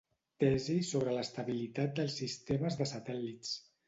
tesi 0.43 0.77
sobre 0.91 1.11
l'estabilitat 1.17 1.93
dels 1.99 2.15
sistemes 2.21 2.79
de 2.81 2.89
satèl·lits. 2.93 3.53